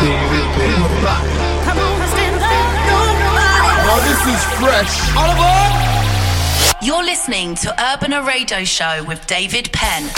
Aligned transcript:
This 0.00 0.08
is 4.26 4.44
fresh. 4.58 5.10
Aboard! 5.10 6.82
You're 6.82 7.04
listening 7.04 7.54
to 7.56 7.70
Urbana 7.72 8.22
Radio 8.22 8.64
Show 8.64 9.04
with 9.06 9.26
David 9.26 9.70
Penn. 9.72 10.08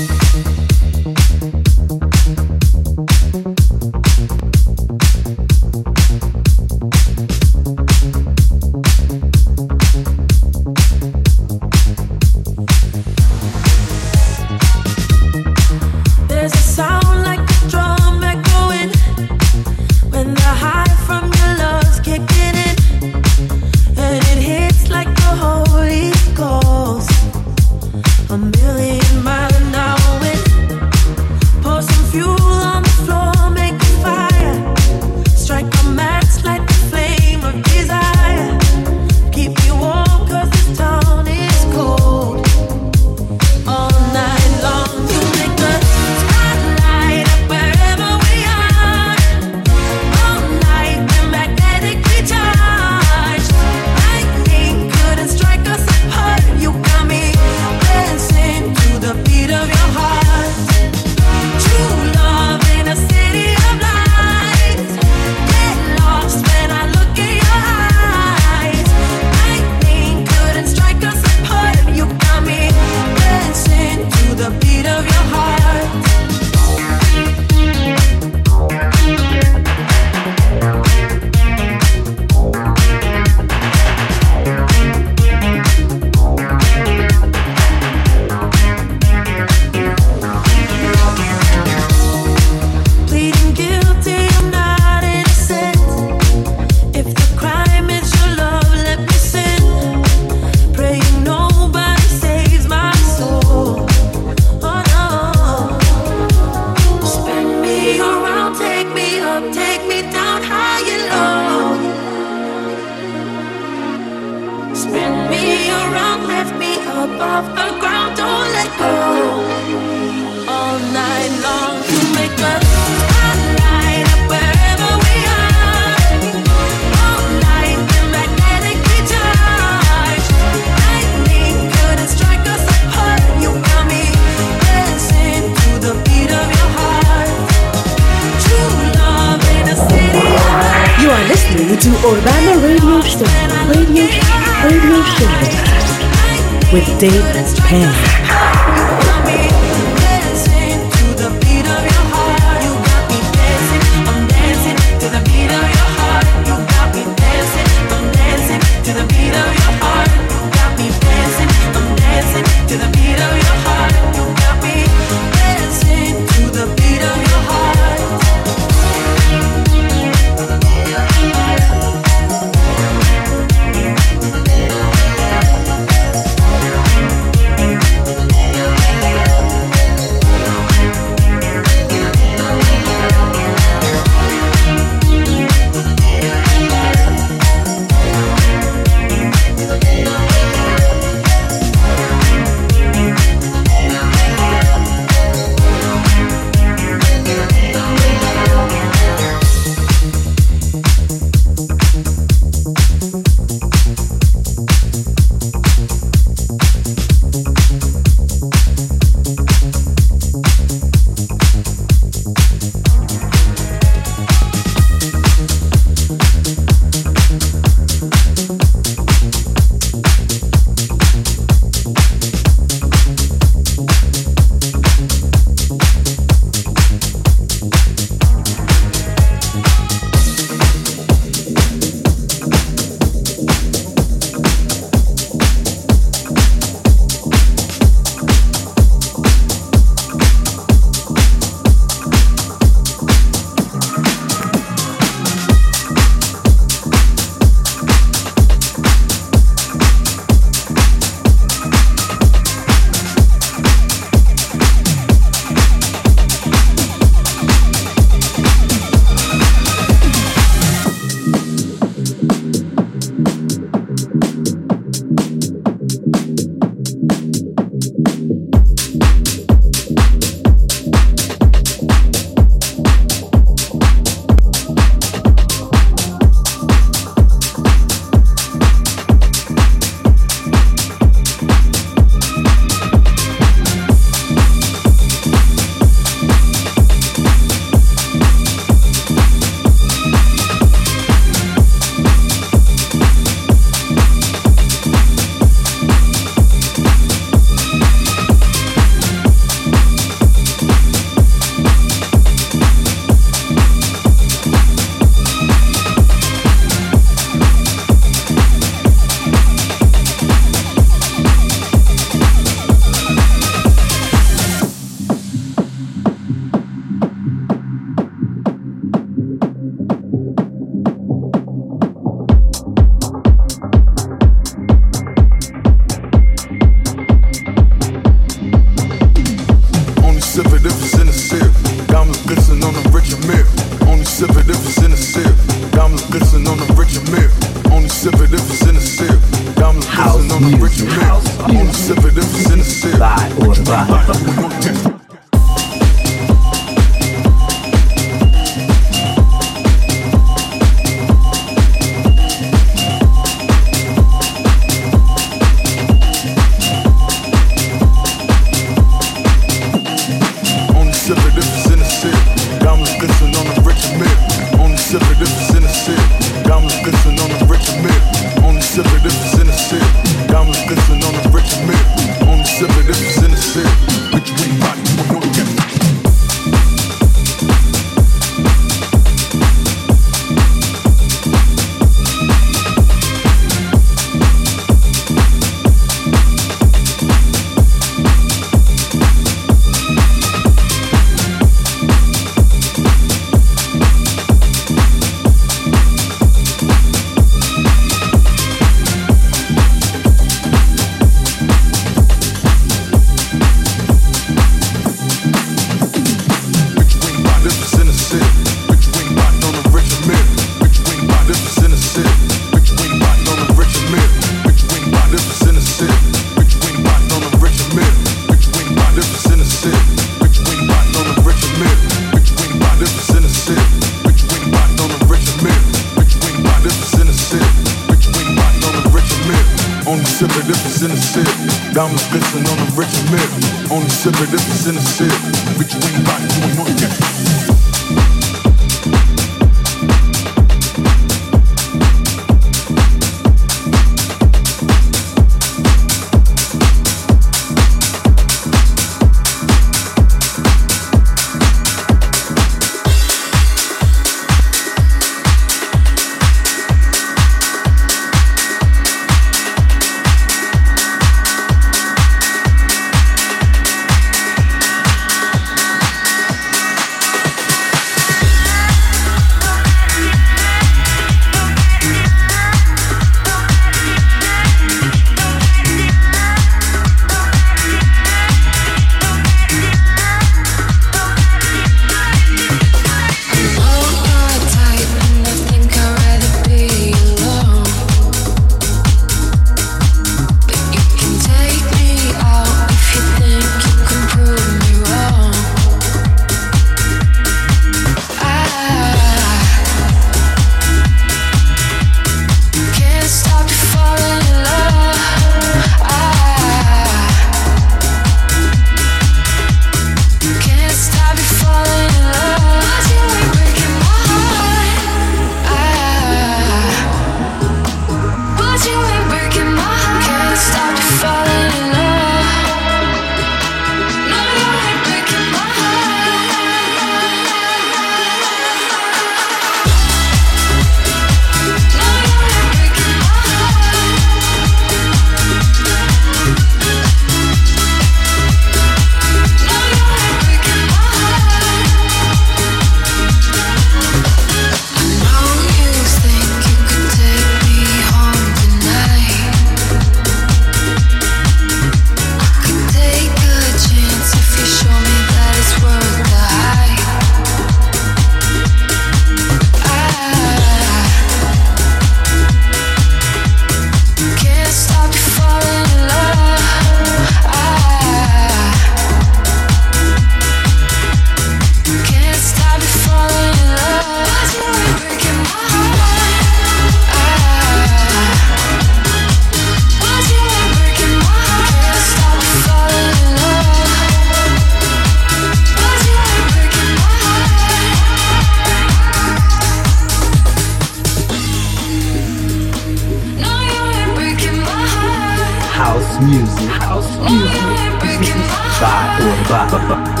Bye. 599.29 600.00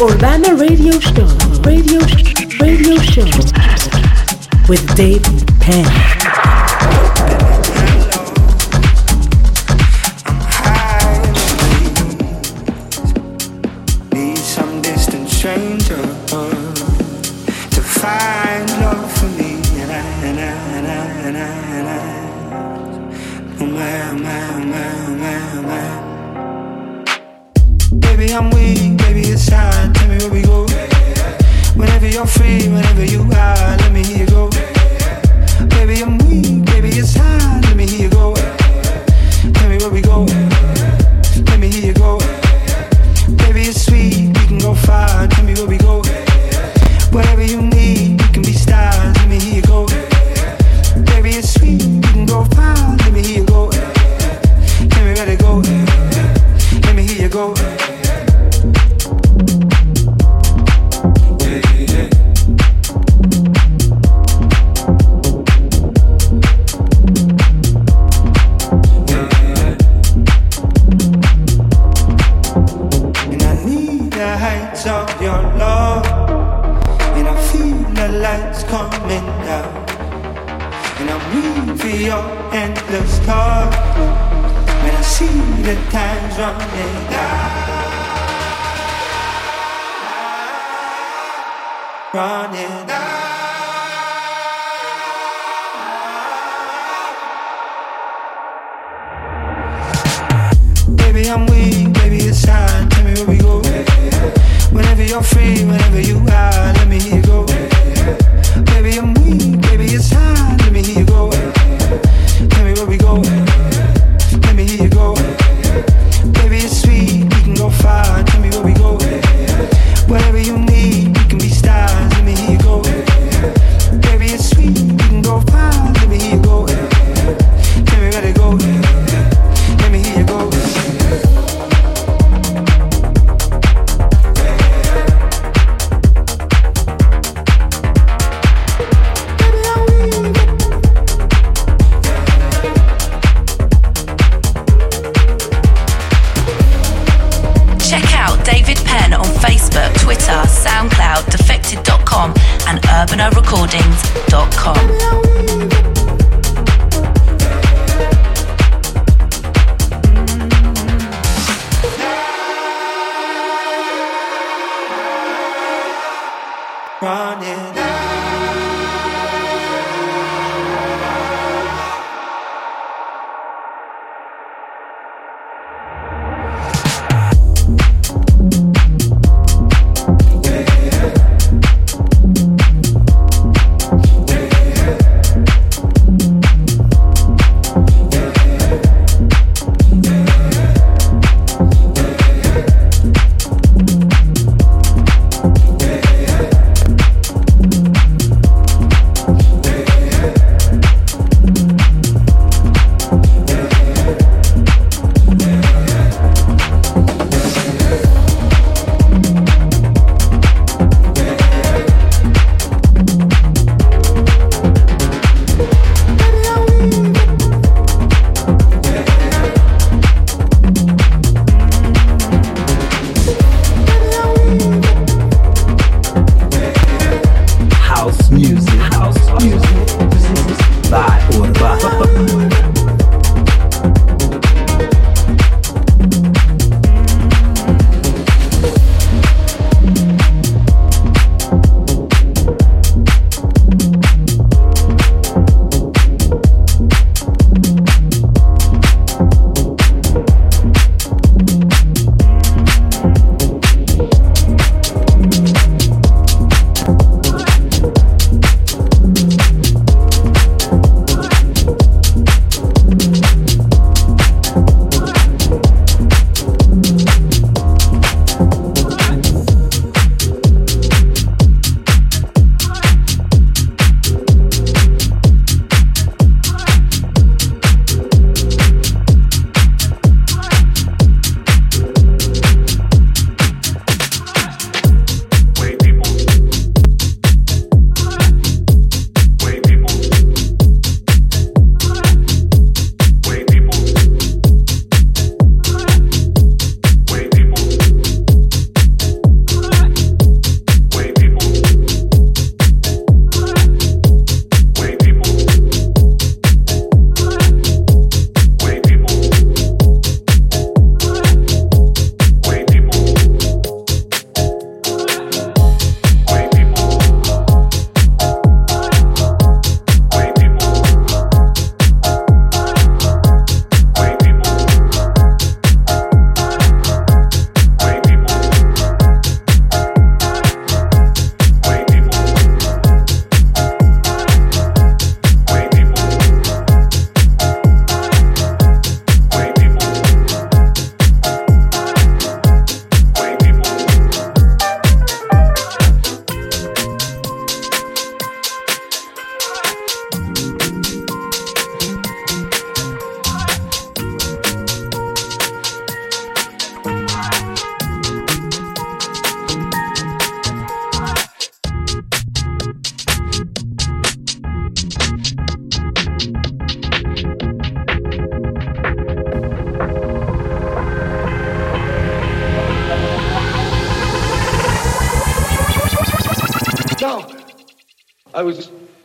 Urbana 0.00 0.54
Radio 0.54 1.00
Show. 1.00 1.26
Radio 1.64 1.98
Radio 2.60 2.96
Show 3.02 3.24
with 4.68 4.94
Dave 4.94 5.22
Penn. 5.58 6.27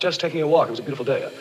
Just 0.03 0.19
taking 0.19 0.41
a 0.41 0.47
walk. 0.47 0.67
It 0.67 0.71
was 0.71 0.79
a 0.79 0.83
beautiful 0.83 1.05
day. 1.05 1.32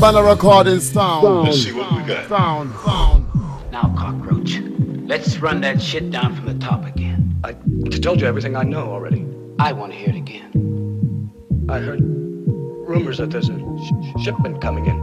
Urbana 0.00 0.22
recording 0.22 0.80
sound. 0.80 1.44
Let's 1.44 1.62
see 1.62 1.72
what 1.72 1.92
we 1.94 2.02
got. 2.04 2.26
Sound, 2.26 2.74
sound. 2.86 3.26
Now, 3.70 3.94
cockroach, 3.98 4.58
let's 5.06 5.36
run 5.36 5.60
that 5.60 5.82
shit 5.82 6.10
down 6.10 6.34
from 6.34 6.46
the 6.46 6.54
top 6.54 6.86
again. 6.86 7.38
I 7.44 7.52
told 7.52 8.18
you 8.22 8.26
everything 8.26 8.56
I 8.56 8.62
know 8.62 8.90
already. 8.90 9.26
I 9.58 9.72
want 9.72 9.92
to 9.92 9.98
hear 9.98 10.08
it 10.08 10.14
again. 10.14 11.30
I 11.68 11.80
heard 11.80 12.00
rumors 12.00 13.18
that 13.18 13.30
there's 13.30 13.50
a 13.50 13.58
sh- 13.58 14.22
shipment 14.24 14.62
coming 14.62 14.86
in. 14.86 15.02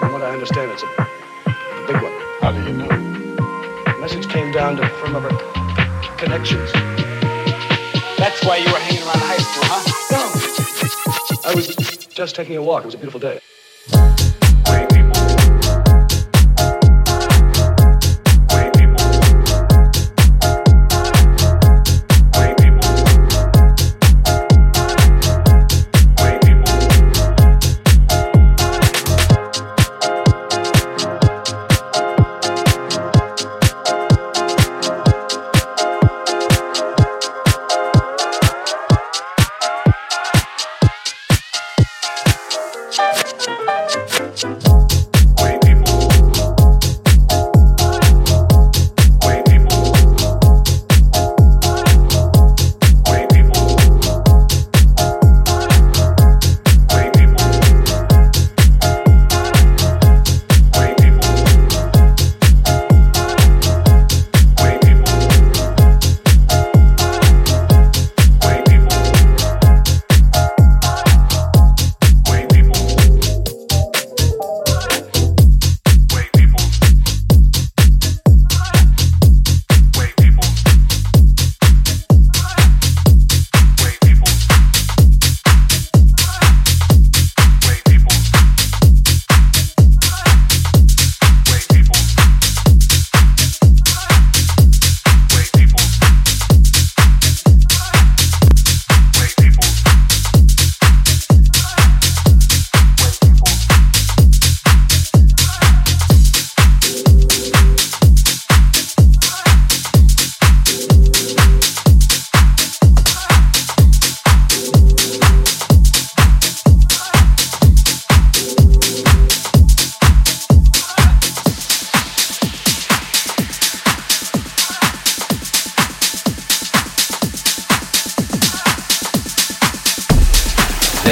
From 0.00 0.12
what 0.12 0.20
I 0.20 0.30
understand, 0.30 0.72
it's 0.72 0.82
a, 0.82 0.86
a 0.86 1.86
big 1.86 2.02
one. 2.02 2.12
How 2.42 2.52
do 2.52 2.62
you 2.62 2.76
know? 2.76 2.88
The 2.88 3.96
message 4.00 4.28
came 4.28 4.52
down 4.52 4.76
to 4.76 4.86
from 5.00 5.16
our 5.16 5.30
connections. 6.18 6.70
That's 8.18 8.44
why 8.44 8.58
you 8.58 8.70
were 8.70 8.78
hanging 8.80 9.02
around 9.02 9.22
high 9.22 9.38
school, 9.38 9.64
huh? 9.64 9.80
No. 10.12 11.50
I 11.50 11.54
was 11.54 11.93
just 12.14 12.34
taking 12.34 12.56
a 12.56 12.62
walk. 12.62 12.84
It 12.84 12.86
was 12.86 12.94
a 12.94 12.98
beautiful 12.98 13.20
day. 13.20 14.23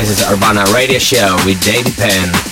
This 0.03 0.21
is 0.21 0.29
Urbana 0.29 0.65
Radio 0.75 0.99
Show 0.99 1.37
with 1.47 1.63
David 1.63 1.95
Penn. 1.95 2.52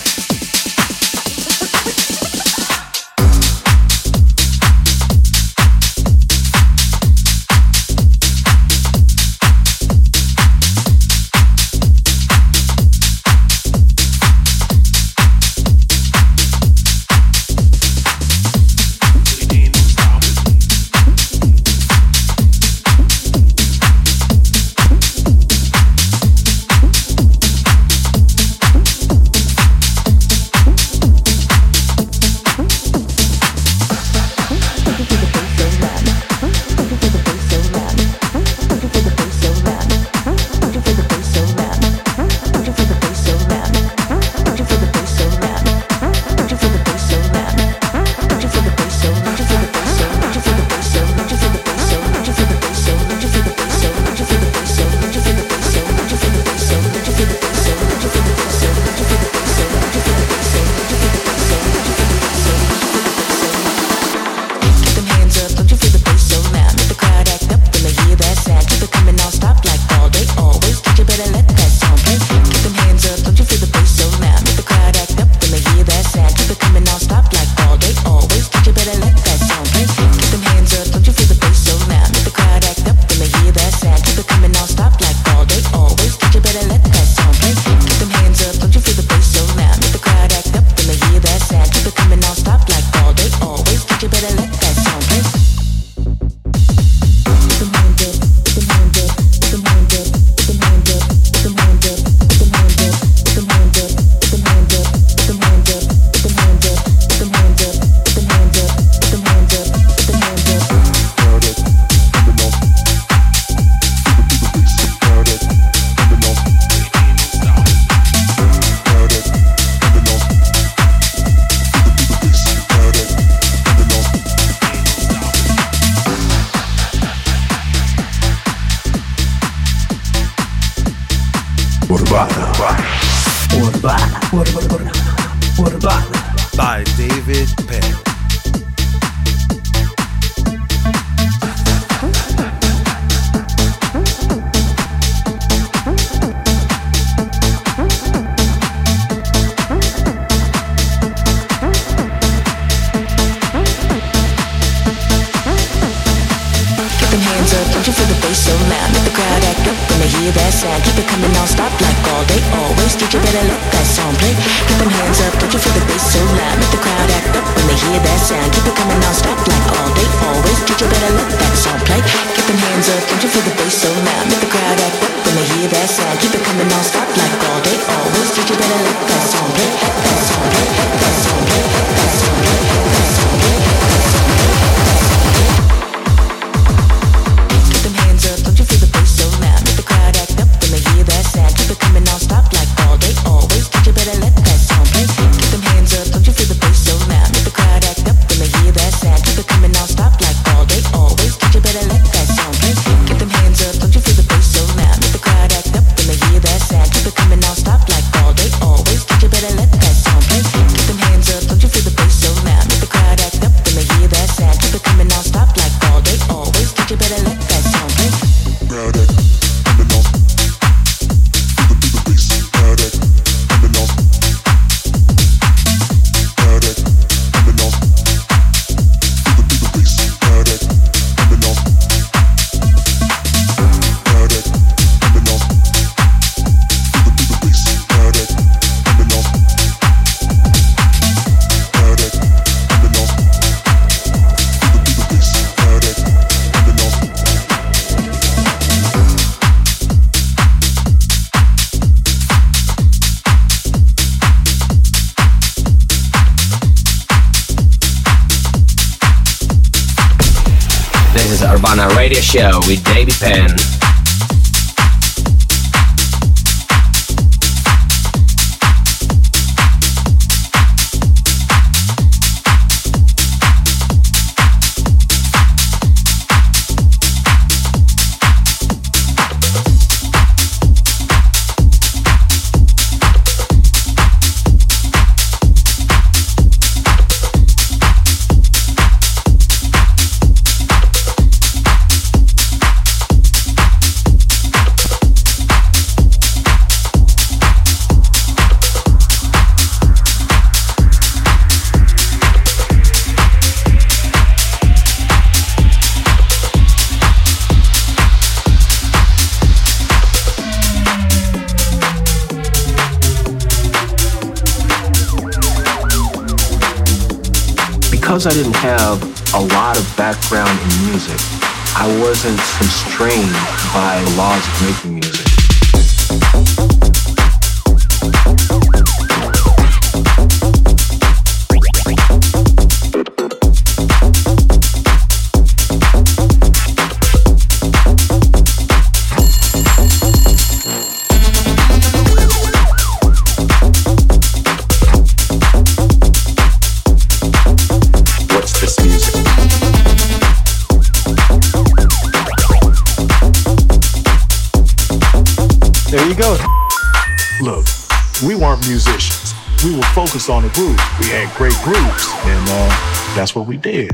On 360.40 360.48
the 360.48 360.54
groove. 360.54 360.80
We 361.00 361.06
had 361.06 361.34
great 361.36 361.54
grooves, 361.62 362.08
and 362.24 362.48
uh, 362.48 363.14
that's 363.14 363.34
what 363.34 363.46
we 363.46 363.56
did. 363.56 363.90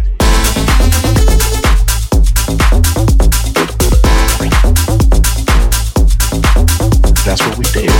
That's 7.24 7.42
what 7.42 7.58
we 7.58 7.64
did. 7.72 7.90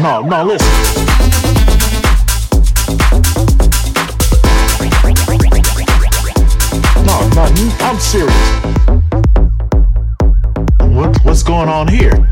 No, 0.00 0.20
no, 0.20 0.44
listen. 0.44 0.81
I'm 7.92 8.00
serious. 8.00 8.32
What, 10.96 11.14
what's 11.24 11.42
going 11.42 11.68
on 11.68 11.88
here? 11.88 12.26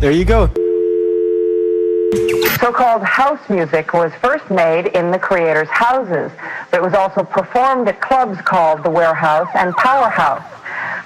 There 0.00 0.12
you 0.12 0.26
go. 0.26 0.48
So-called 2.58 3.04
house 3.04 3.40
music 3.48 3.94
was 3.94 4.12
first 4.20 4.50
made 4.50 4.88
in 4.88 5.10
the 5.10 5.18
creators' 5.18 5.70
houses, 5.70 6.30
but 6.70 6.80
it 6.80 6.82
was 6.82 6.92
also 6.92 7.24
performed 7.24 7.88
at 7.88 8.02
clubs 8.02 8.38
called 8.42 8.82
the 8.82 8.90
Warehouse 8.90 9.48
and 9.54 9.74
Powerhouse. 9.76 10.44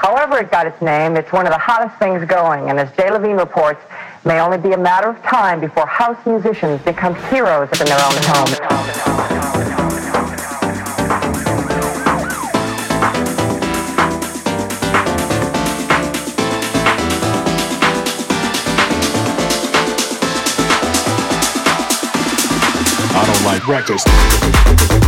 However 0.00 0.38
it 0.38 0.50
got 0.50 0.66
its 0.66 0.82
name, 0.82 1.14
it's 1.14 1.30
one 1.30 1.46
of 1.46 1.52
the 1.52 1.58
hottest 1.58 1.96
things 2.00 2.26
going, 2.26 2.70
and 2.70 2.80
as 2.80 2.90
Jay 2.96 3.08
Levine 3.08 3.36
reports, 3.36 3.80
may 4.24 4.40
only 4.40 4.58
be 4.58 4.72
a 4.72 4.78
matter 4.78 5.10
of 5.10 5.22
time 5.22 5.60
before 5.60 5.86
house 5.86 6.18
musicians 6.26 6.82
become 6.82 7.14
heroes 7.30 7.68
in 7.80 7.86
their 7.86 8.00
own 8.04 8.16
homes. 8.22 9.15
Records. 23.68 25.05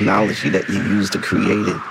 Technology 0.00 0.48
that 0.48 0.66
you 0.70 0.76
use 0.76 1.10
to 1.10 1.18
create 1.18 1.68
it. 1.68 1.89